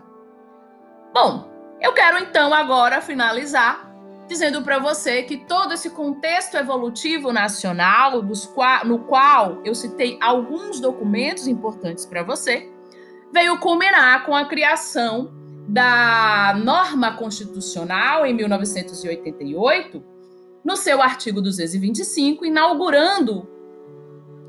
Bom, 1.13 1.49
eu 1.79 1.93
quero 1.93 2.17
então 2.17 2.53
agora 2.53 2.99
finalizar 2.99 3.87
dizendo 4.27 4.61
para 4.61 4.77
você 4.77 5.23
que 5.23 5.37
todo 5.37 5.73
esse 5.73 5.89
contexto 5.91 6.57
evolutivo 6.57 7.31
nacional, 7.31 8.21
qua 8.53 8.83
no 8.83 8.99
qual 8.99 9.61
eu 9.63 9.73
citei 9.73 10.17
alguns 10.21 10.81
documentos 10.81 11.47
importantes 11.47 12.05
para 12.05 12.23
você, 12.23 12.69
veio 13.31 13.57
culminar 13.59 14.25
com 14.25 14.35
a 14.35 14.43
criação 14.43 15.31
da 15.67 16.55
norma 16.63 17.17
constitucional 17.17 18.25
em 18.25 18.33
1988, 18.33 20.03
no 20.63 20.77
seu 20.77 21.01
artigo 21.01 21.41
225, 21.41 22.45
inaugurando 22.45 23.47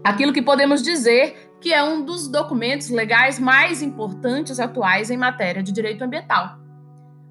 aquilo 0.04 0.32
que 0.32 0.42
podemos 0.42 0.82
dizer 0.82 1.50
que 1.60 1.74
é 1.74 1.82
um 1.82 2.04
dos 2.04 2.28
documentos 2.28 2.88
legais 2.88 3.38
mais 3.38 3.82
importantes 3.82 4.60
atuais 4.60 5.10
em 5.10 5.16
matéria 5.16 5.62
de 5.62 5.72
direito 5.72 6.02
ambiental. 6.02 6.56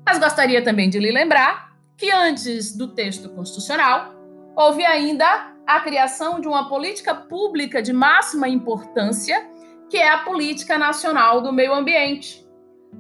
Mas 0.06 0.20
gostaria 0.20 0.62
também 0.62 0.90
de 0.90 1.00
lhe 1.00 1.12
lembrar 1.12 1.78
que 1.96 2.12
antes 2.12 2.76
do 2.76 2.90
texto 2.90 3.30
constitucional, 3.30 4.14
houve 4.56 4.86
ainda 4.86 5.54
a 5.66 5.80
criação 5.80 6.40
de 6.40 6.48
uma 6.48 6.70
política 6.70 7.14
pública 7.14 7.82
de 7.82 7.92
máxima 7.92 8.48
importância, 8.48 9.50
que 9.90 9.98
é 9.98 10.10
a 10.10 10.20
Política 10.20 10.78
Nacional 10.78 11.42
do 11.42 11.52
Meio 11.52 11.74
Ambiente, 11.74 12.47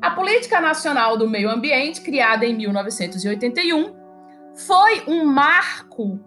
a 0.01 0.11
Política 0.11 0.61
Nacional 0.61 1.17
do 1.17 1.29
Meio 1.29 1.49
Ambiente, 1.49 2.01
criada 2.01 2.45
em 2.45 2.55
1981, 2.55 3.95
foi 4.53 5.03
um 5.07 5.25
marco 5.25 6.19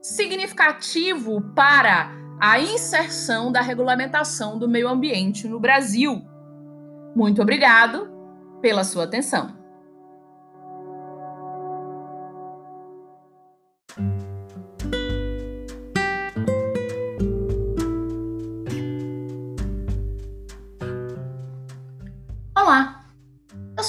significativo 0.00 1.40
para 1.54 2.10
a 2.40 2.58
inserção 2.58 3.52
da 3.52 3.60
regulamentação 3.60 4.58
do 4.58 4.68
meio 4.68 4.88
ambiente 4.88 5.46
no 5.46 5.60
Brasil. 5.60 6.24
Muito 7.14 7.42
obrigado 7.42 8.10
pela 8.62 8.82
sua 8.82 9.04
atenção. 9.04 9.59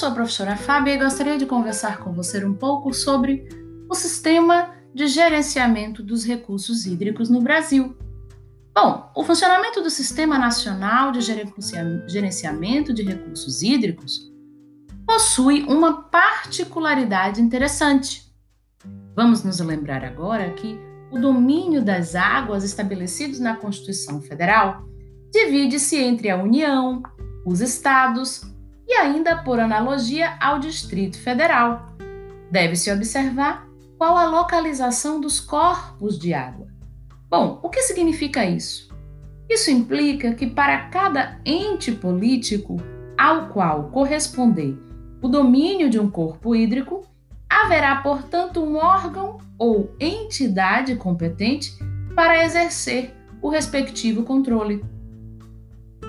Sou 0.01 0.09
a 0.09 0.13
professora 0.13 0.57
Fábia 0.57 0.95
e 0.95 0.97
gostaria 0.97 1.37
de 1.37 1.45
conversar 1.45 1.99
com 1.99 2.11
você 2.11 2.43
um 2.43 2.55
pouco 2.55 2.91
sobre 2.91 3.47
o 3.87 3.93
sistema 3.93 4.73
de 4.95 5.05
gerenciamento 5.05 6.01
dos 6.01 6.25
recursos 6.25 6.87
hídricos 6.87 7.29
no 7.29 7.39
Brasil. 7.39 7.95
Bom, 8.73 9.11
o 9.15 9.23
funcionamento 9.23 9.79
do 9.79 9.91
Sistema 9.91 10.39
Nacional 10.39 11.11
de 11.11 11.21
Gerenciamento 12.07 12.95
de 12.95 13.03
Recursos 13.03 13.61
Hídricos 13.61 14.27
possui 15.05 15.65
uma 15.65 16.01
particularidade 16.01 17.39
interessante. 17.39 18.33
Vamos 19.15 19.43
nos 19.43 19.59
lembrar 19.59 20.03
agora 20.03 20.49
que 20.49 20.79
o 21.11 21.19
domínio 21.19 21.85
das 21.85 22.15
águas 22.15 22.63
estabelecidos 22.63 23.39
na 23.39 23.55
Constituição 23.55 24.19
Federal 24.19 24.83
divide-se 25.31 25.95
entre 25.97 26.31
a 26.31 26.41
União, 26.41 27.03
os 27.45 27.61
estados 27.61 28.49
e 28.91 28.93
ainda 28.95 29.37
por 29.37 29.57
analogia 29.57 30.35
ao 30.41 30.59
Distrito 30.59 31.17
Federal. 31.17 31.95
Deve-se 32.51 32.91
observar 32.91 33.65
qual 33.97 34.17
a 34.17 34.27
localização 34.27 35.21
dos 35.21 35.39
corpos 35.39 36.19
de 36.19 36.33
água. 36.33 36.67
Bom, 37.29 37.61
o 37.63 37.69
que 37.69 37.81
significa 37.83 38.43
isso? 38.43 38.93
Isso 39.49 39.71
implica 39.71 40.33
que 40.33 40.45
para 40.45 40.89
cada 40.89 41.39
ente 41.45 41.93
político 41.93 42.81
ao 43.17 43.47
qual 43.47 43.85
corresponder 43.91 44.77
o 45.21 45.29
domínio 45.29 45.89
de 45.89 45.97
um 45.97 46.09
corpo 46.09 46.53
hídrico, 46.53 47.05
haverá, 47.49 47.95
portanto, 47.97 48.61
um 48.61 48.75
órgão 48.75 49.37
ou 49.57 49.95
entidade 50.01 50.97
competente 50.97 51.71
para 52.13 52.43
exercer 52.43 53.13
o 53.41 53.47
respectivo 53.47 54.23
controle. 54.23 54.83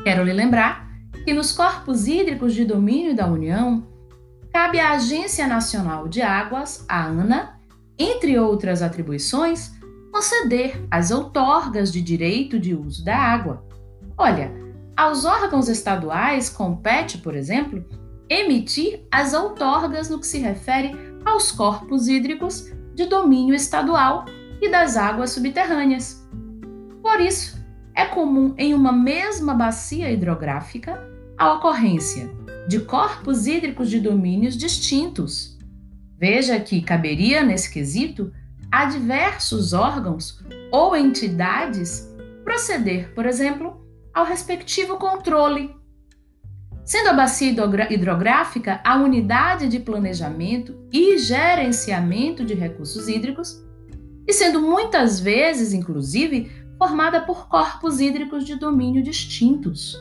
Quero 0.02 0.24
lhe 0.24 0.32
lembrar 0.32 0.81
que 1.24 1.32
nos 1.32 1.52
corpos 1.52 2.06
hídricos 2.06 2.54
de 2.54 2.64
domínio 2.64 3.14
da 3.14 3.26
União, 3.26 3.86
cabe 4.52 4.80
à 4.80 4.92
Agência 4.92 5.46
Nacional 5.46 6.08
de 6.08 6.20
Águas, 6.20 6.84
a 6.88 7.04
ANA, 7.04 7.60
entre 7.98 8.38
outras 8.38 8.82
atribuições, 8.82 9.72
conceder 10.12 10.84
as 10.90 11.10
outorgas 11.10 11.92
de 11.92 12.02
direito 12.02 12.58
de 12.58 12.74
uso 12.74 13.04
da 13.04 13.16
água. 13.16 13.64
Olha, 14.16 14.52
aos 14.96 15.24
órgãos 15.24 15.68
estaduais 15.68 16.50
compete, 16.50 17.18
por 17.18 17.34
exemplo, 17.34 17.84
emitir 18.28 19.06
as 19.10 19.32
outorgas 19.32 20.10
no 20.10 20.18
que 20.18 20.26
se 20.26 20.38
refere 20.38 20.92
aos 21.24 21.52
corpos 21.52 22.08
hídricos 22.08 22.70
de 22.94 23.06
domínio 23.06 23.54
estadual 23.54 24.24
e 24.60 24.68
das 24.68 24.96
águas 24.96 25.30
subterrâneas. 25.30 26.28
Por 27.00 27.20
isso, 27.20 27.62
é 27.94 28.04
comum 28.04 28.54
em 28.58 28.74
uma 28.74 28.92
mesma 28.92 29.54
bacia 29.54 30.10
hidrográfica 30.10 31.11
a 31.36 31.52
ocorrência 31.54 32.30
de 32.68 32.80
corpos 32.80 33.46
hídricos 33.46 33.90
de 33.90 34.00
domínios 34.00 34.56
distintos. 34.56 35.58
Veja 36.18 36.58
que 36.60 36.80
caberia, 36.80 37.42
nesse 37.42 37.70
quesito, 37.70 38.32
a 38.70 38.84
diversos 38.84 39.72
órgãos 39.72 40.40
ou 40.70 40.96
entidades 40.96 42.08
proceder, 42.44 43.12
por 43.14 43.26
exemplo, 43.26 43.84
ao 44.14 44.24
respectivo 44.24 44.96
controle. 44.96 45.74
Sendo 46.84 47.10
a 47.10 47.12
bacia 47.12 47.54
hidrográfica 47.90 48.80
a 48.84 48.96
unidade 48.96 49.68
de 49.68 49.78
planejamento 49.78 50.76
e 50.92 51.18
gerenciamento 51.18 52.44
de 52.44 52.54
recursos 52.54 53.08
hídricos, 53.08 53.62
e 54.26 54.32
sendo 54.32 54.60
muitas 54.60 55.20
vezes, 55.20 55.72
inclusive, 55.72 56.50
formada 56.78 57.20
por 57.20 57.48
corpos 57.48 58.00
hídricos 58.00 58.44
de 58.44 58.56
domínio 58.56 59.02
distintos. 59.02 59.96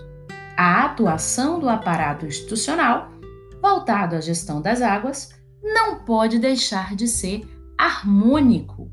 A 0.64 0.86
atuação 0.86 1.60
do 1.60 1.68
aparato 1.68 2.28
institucional, 2.28 3.10
voltado 3.60 4.16
à 4.16 4.22
gestão 4.22 4.62
das 4.62 4.80
águas, 4.80 5.34
não 5.60 6.06
pode 6.06 6.38
deixar 6.38 6.96
de 6.96 7.08
ser 7.08 7.50
harmônico. 7.76 8.88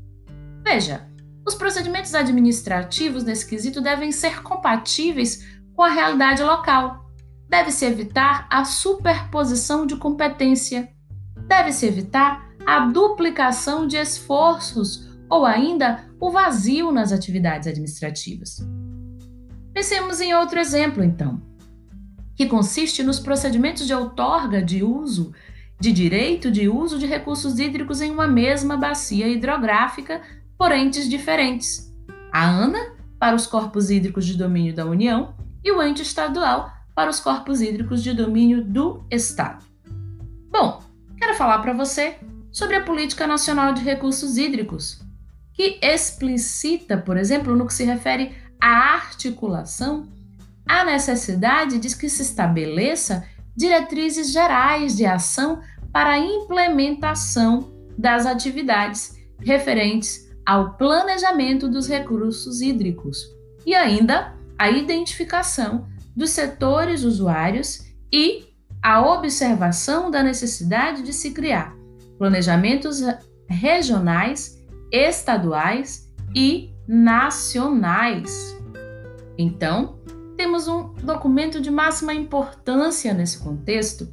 Veja, 0.63 1.07
os 1.45 1.53
procedimentos 1.53 2.15
administrativos 2.15 3.23
nesse 3.23 3.45
quesito 3.45 3.81
devem 3.81 4.11
ser 4.11 4.41
compatíveis 4.41 5.45
com 5.75 5.83
a 5.83 5.91
realidade 5.91 6.41
local. 6.41 7.05
Deve-se 7.47 7.85
evitar 7.85 8.47
a 8.49 8.65
superposição 8.65 9.85
de 9.85 9.95
competência. 9.95 10.89
Deve-se 11.47 11.85
evitar 11.85 12.49
a 12.65 12.87
duplicação 12.87 13.85
de 13.85 13.95
esforços 13.95 15.07
ou 15.29 15.45
ainda 15.45 16.03
o 16.19 16.31
vazio 16.31 16.91
nas 16.91 17.11
atividades 17.11 17.67
administrativas. 17.67 18.57
Pensemos 19.71 20.19
em 20.19 20.33
outro 20.33 20.59
exemplo, 20.59 21.03
então, 21.03 21.47
que 22.39 22.45
consiste 22.45 23.03
nos 23.03 23.19
procedimentos 23.19 23.85
de 23.85 23.93
outorga 23.93 24.61
de 24.61 24.81
uso 24.81 25.33
de 25.77 25.91
direito 25.91 26.49
de 26.49 26.69
uso 26.69 26.97
de 26.97 27.05
recursos 27.05 27.59
hídricos 27.59 27.99
em 27.99 28.11
uma 28.11 28.29
mesma 28.29 28.77
bacia 28.77 29.27
hidrográfica 29.27 30.21
por 30.57 30.71
entes 30.71 31.09
diferentes. 31.09 31.93
A 32.31 32.47
ANA 32.47 32.93
para 33.19 33.35
os 33.35 33.45
corpos 33.45 33.89
hídricos 33.89 34.25
de 34.25 34.37
domínio 34.37 34.73
da 34.73 34.85
União 34.85 35.35
e 35.61 35.69
o 35.69 35.83
ente 35.83 36.01
estadual 36.01 36.71
para 36.95 37.09
os 37.09 37.19
corpos 37.19 37.59
hídricos 37.59 38.01
de 38.01 38.13
domínio 38.13 38.63
do 38.63 39.03
Estado. 39.11 39.65
Bom, 40.49 40.81
quero 41.17 41.35
falar 41.35 41.59
para 41.59 41.73
você 41.73 42.15
sobre 42.53 42.77
a 42.77 42.83
Política 42.85 43.27
Nacional 43.27 43.73
de 43.73 43.83
Recursos 43.83 44.37
Hídricos, 44.37 45.01
que 45.51 45.77
explicita, 45.81 46.97
por 46.97 47.17
exemplo, 47.17 47.53
no 47.53 47.67
que 47.67 47.73
se 47.73 47.83
refere 47.83 48.31
à 48.61 48.93
articulação, 48.93 50.07
a 50.69 50.85
necessidade 50.85 51.79
de 51.79 51.97
que 51.97 52.07
se 52.07 52.21
estabeleça 52.21 53.25
diretrizes 53.57 54.31
gerais 54.31 54.95
de 54.95 55.03
ação 55.03 55.61
para 55.91 56.11
a 56.11 56.19
implementação 56.19 57.73
das 57.97 58.27
atividades 58.27 59.17
referentes 59.41 60.29
ao 60.45 60.75
planejamento 60.77 61.67
dos 61.67 61.87
recursos 61.87 62.61
hídricos 62.61 63.25
e 63.65 63.73
ainda 63.73 64.35
a 64.59 64.69
identificação 64.69 65.87
dos 66.15 66.29
setores 66.29 67.03
usuários 67.03 67.81
e 68.13 68.47
a 68.81 69.01
observação 69.01 70.11
da 70.11 70.21
necessidade 70.21 71.01
de 71.01 71.11
se 71.11 71.31
criar 71.31 71.75
planejamentos 72.19 73.01
regionais, 73.47 74.63
estaduais 74.91 76.13
e 76.35 76.69
nacionais. 76.87 78.55
Então, 79.37 79.98
temos 80.39 80.67
um 80.69 80.93
documento 81.03 81.59
de 81.59 81.69
máxima 81.69 82.13
importância 82.13 83.13
nesse 83.13 83.39
contexto, 83.39 84.07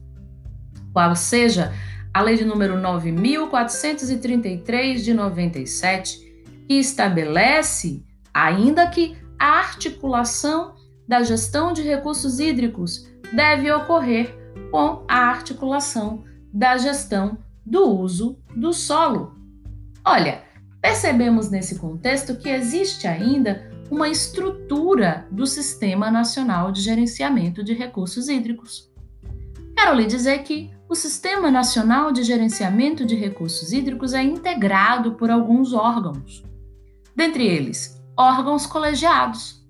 qual 0.92 1.14
seja 1.14 1.72
a 2.12 2.20
Lei 2.20 2.36
de 2.36 2.44
número 2.44 2.76
9433 2.80 5.04
de 5.04 5.14
97, 5.14 6.18
que 6.66 6.74
estabelece, 6.74 8.04
ainda 8.34 8.88
que 8.88 9.16
a 9.38 9.60
articulação 9.60 10.74
da 11.06 11.22
gestão 11.22 11.72
de 11.72 11.82
recursos 11.82 12.40
hídricos 12.40 13.08
deve 13.32 13.70
ocorrer 13.70 14.36
com 14.72 15.04
a 15.06 15.28
articulação 15.28 16.24
da 16.52 16.76
gestão 16.76 17.38
do 17.64 17.84
uso 17.84 18.36
do 18.56 18.72
solo. 18.72 19.36
Olha, 20.04 20.42
percebemos 20.82 21.50
nesse 21.50 21.78
contexto 21.78 22.34
que 22.34 22.48
existe 22.48 23.06
ainda 23.06 23.75
uma 23.90 24.08
estrutura 24.08 25.26
do 25.30 25.46
Sistema 25.46 26.10
Nacional 26.10 26.72
de 26.72 26.80
Gerenciamento 26.80 27.62
de 27.62 27.72
Recursos 27.72 28.28
Hídricos. 28.28 28.90
Quero 29.76 29.94
lhe 29.94 30.06
dizer 30.06 30.42
que 30.42 30.70
o 30.88 30.94
Sistema 30.94 31.50
Nacional 31.50 32.10
de 32.10 32.22
Gerenciamento 32.22 33.04
de 33.04 33.14
Recursos 33.14 33.72
Hídricos 33.72 34.12
é 34.12 34.22
integrado 34.22 35.12
por 35.12 35.30
alguns 35.30 35.72
órgãos, 35.72 36.42
dentre 37.14 37.46
eles, 37.46 38.02
órgãos 38.16 38.66
colegiados. 38.66 39.64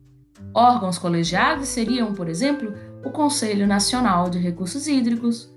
Órgãos 0.54 0.98
colegiados 0.98 1.68
seriam, 1.68 2.14
por 2.14 2.28
exemplo, 2.28 2.72
o 3.04 3.10
Conselho 3.10 3.66
Nacional 3.66 4.30
de 4.30 4.38
Recursos 4.38 4.86
Hídricos 4.86 5.54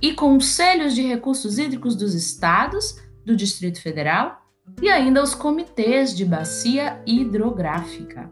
e 0.00 0.14
conselhos 0.14 0.94
de 0.94 1.02
recursos 1.02 1.58
hídricos 1.58 1.96
dos 1.96 2.14
estados, 2.14 2.98
do 3.24 3.36
Distrito 3.36 3.82
Federal 3.82 4.47
e 4.80 4.88
ainda 4.88 5.22
os 5.22 5.34
comitês 5.34 6.16
de 6.16 6.24
bacia 6.24 7.02
hidrográfica. 7.06 8.30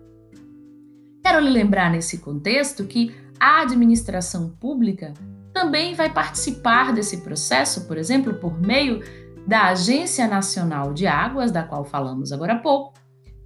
Quero 1.23 1.41
lhe 1.41 1.51
lembrar 1.51 1.91
nesse 1.91 2.19
contexto 2.19 2.85
que 2.85 3.15
a 3.39 3.63
administração 3.63 4.51
pública 4.51 5.13
também 5.53 5.95
vai 5.95 6.13
participar 6.13 6.93
desse 6.93 7.23
processo, 7.23 7.87
por 7.87 7.99
exemplo, 7.99 8.35
por 8.35 8.61
meio 8.61 9.03
da 9.47 9.69
Agência 9.69 10.27
Nacional 10.29 10.93
de 10.93 11.07
Águas, 11.07 11.51
da 11.51 11.63
qual 11.63 11.85
falamos 11.85 12.33
agora 12.33 12.55
há 12.55 12.59
pouco, 12.59 12.95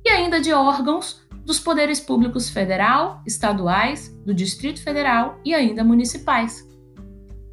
e 0.04 0.08
ainda 0.08 0.40
de 0.40 0.52
órgãos 0.52 1.22
dos 1.44 1.58
poderes 1.58 2.00
públicos 2.00 2.50
federal, 2.50 3.22
estaduais, 3.26 4.08
do 4.24 4.34
Distrito 4.34 4.82
Federal 4.82 5.38
e 5.44 5.54
ainda 5.54 5.84
municipais. 5.84 6.66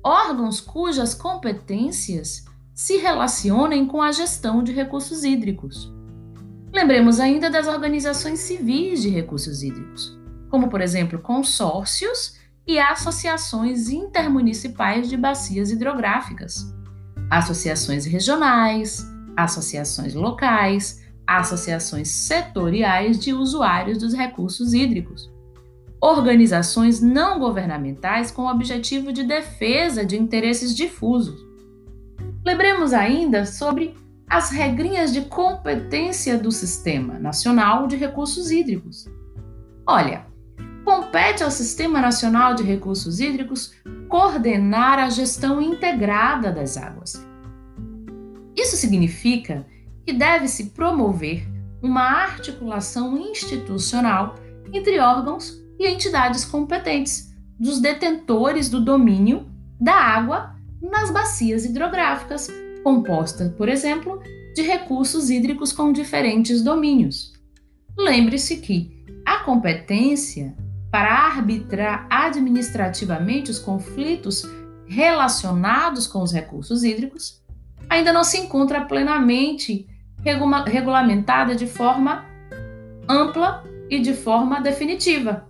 Órgãos 0.04 0.62
cujas 0.62 1.14
competências 1.14 2.46
se 2.78 2.98
relacionem 2.98 3.88
com 3.88 4.04
a 4.04 4.12
gestão 4.12 4.62
de 4.62 4.72
recursos 4.72 5.24
hídricos. 5.24 5.92
Lembremos 6.72 7.20
ainda 7.20 7.50
das 7.50 7.66
organizações 7.66 8.42
civis 8.42 9.02
de 9.02 9.10
recursos 9.10 9.64
hídricos, 9.64 10.16
como, 10.48 10.70
por 10.70 10.80
exemplo, 10.80 11.18
consórcios 11.18 12.38
e 12.68 12.78
associações 12.78 13.90
intermunicipais 13.90 15.10
de 15.10 15.18
bacias 15.18 15.72
hidrográficas, 15.72 16.72
associações 17.32 18.06
regionais, 18.06 19.04
associações 19.36 20.14
locais, 20.14 21.04
associações 21.26 22.10
setoriais 22.10 23.18
de 23.18 23.34
usuários 23.34 23.98
dos 23.98 24.14
recursos 24.14 24.76
hídricos, 24.76 25.34
organizações 26.00 27.02
não 27.02 27.40
governamentais 27.40 28.30
com 28.30 28.44
o 28.44 28.52
objetivo 28.52 29.12
de 29.12 29.24
defesa 29.24 30.06
de 30.06 30.16
interesses 30.16 30.76
difusos. 30.76 31.47
Lembremos 32.48 32.94
ainda 32.94 33.46
sobre 33.46 33.94
as 34.26 34.52
regrinhas 34.52 35.12
de 35.12 35.24
competência 35.24 36.38
do 36.38 36.50
Sistema 36.50 37.20
Nacional 37.20 37.88
de 37.88 37.98
Recursos 37.98 38.52
Hídricos. 38.52 39.06
Olha, 39.86 40.26
compete 40.86 41.44
ao 41.44 41.52
Sistema 41.52 42.00
Nacional 42.00 42.56
de 42.56 42.64
Recursos 42.64 43.20
Hídricos 43.20 43.74
coordenar 44.08 44.98
a 44.98 45.10
gestão 45.10 45.62
integrada 45.62 46.50
das 46.50 46.78
águas. 46.78 47.22
Isso 48.56 48.78
significa 48.78 49.68
que 50.06 50.14
deve-se 50.14 50.70
promover 50.70 51.46
uma 51.82 52.02
articulação 52.02 53.18
institucional 53.18 54.36
entre 54.72 55.02
órgãos 55.02 55.62
e 55.78 55.86
entidades 55.86 56.46
competentes 56.46 57.36
dos 57.60 57.82
detentores 57.82 58.70
do 58.70 58.80
domínio 58.80 59.46
da 59.78 59.96
água 59.96 60.57
nas 60.82 61.12
bacias 61.12 61.66
hidrográficas, 61.66 62.50
composta, 62.84 63.54
por 63.58 63.70
exemplo, 63.70 64.22
de 64.56 64.62
recursos 64.62 65.30
hídricos 65.30 65.72
com 65.72 65.92
diferentes 65.92 66.62
domínios. 66.64 67.34
Lembre-se 67.98 68.58
que 68.58 69.06
a 69.26 69.40
competência 69.40 70.56
para 70.92 71.28
arbitrar 71.28 72.08
administrativamente 72.10 73.52
os 73.52 73.60
conflitos 73.60 74.44
relacionados 74.88 76.08
com 76.08 76.22
os 76.22 76.32
recursos 76.32 76.84
hídricos 76.84 77.42
ainda 77.90 78.14
não 78.14 78.24
se 78.24 78.38
encontra 78.38 78.86
plenamente 78.86 79.88
regulamentada 80.66 81.56
de 81.56 81.68
forma 81.68 82.26
ampla 83.08 83.64
e 83.90 84.00
de 84.00 84.14
forma 84.14 84.60
definitiva. 84.60 85.48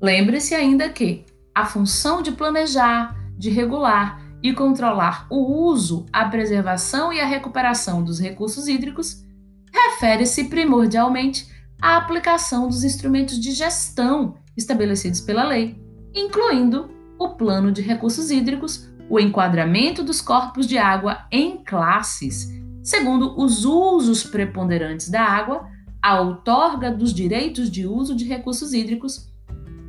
Lembre-se 0.00 0.54
ainda 0.54 0.88
que 0.88 1.24
a 1.54 1.66
função 1.66 2.22
de 2.22 2.32
planejar, 2.32 3.16
de 3.38 3.50
regular 3.50 4.20
e 4.42 4.52
controlar 4.52 5.26
o 5.30 5.70
uso, 5.70 6.06
a 6.12 6.24
preservação 6.26 7.12
e 7.12 7.20
a 7.20 7.26
recuperação 7.26 8.02
dos 8.02 8.20
recursos 8.20 8.68
hídricos 8.68 9.24
refere-se 9.72 10.44
primordialmente 10.44 11.48
à 11.80 11.96
aplicação 11.96 12.68
dos 12.68 12.84
instrumentos 12.84 13.38
de 13.38 13.52
gestão 13.52 14.36
estabelecidos 14.56 15.20
pela 15.20 15.44
lei, 15.44 15.80
incluindo 16.14 16.90
o 17.18 17.30
plano 17.30 17.70
de 17.70 17.82
recursos 17.82 18.30
hídricos, 18.30 18.88
o 19.08 19.18
enquadramento 19.18 20.02
dos 20.02 20.20
corpos 20.20 20.66
de 20.66 20.76
água 20.76 21.26
em 21.30 21.62
classes 21.64 22.58
segundo 22.88 23.38
os 23.38 23.66
usos 23.66 24.24
preponderantes 24.24 25.10
da 25.10 25.22
água, 25.22 25.68
a 26.02 26.22
outorga 26.22 26.90
dos 26.90 27.12
direitos 27.12 27.70
de 27.70 27.86
uso 27.86 28.16
de 28.16 28.24
recursos 28.24 28.72
hídricos 28.72 29.30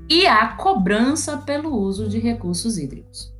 e 0.10 0.28
a 0.28 0.50
cobrança 0.58 1.38
pelo 1.38 1.74
uso 1.74 2.10
de 2.10 2.20
recursos 2.20 2.78
hídricos. 2.78 3.34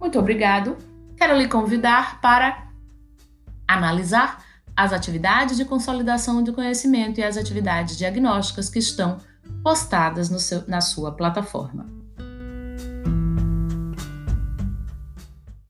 Muito 0.00 0.18
obrigado. 0.18 0.76
Quero 1.16 1.36
lhe 1.36 1.48
convidar 1.48 2.20
para 2.20 2.68
analisar 3.66 4.44
as 4.76 4.92
atividades 4.92 5.56
de 5.56 5.64
consolidação 5.64 6.42
de 6.42 6.52
conhecimento 6.52 7.18
e 7.18 7.24
as 7.24 7.36
atividades 7.36 7.98
diagnósticas 7.98 8.70
que 8.70 8.78
estão 8.78 9.18
postadas 9.62 10.28
seu, 10.40 10.64
na 10.68 10.80
sua 10.80 11.12
plataforma. 11.12 11.97